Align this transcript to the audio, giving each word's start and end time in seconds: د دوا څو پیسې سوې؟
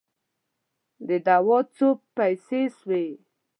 د 1.07 1.09
دوا 1.27 1.57
څو 1.75 1.87
پیسې 2.15 2.61
سوې؟ 2.79 3.05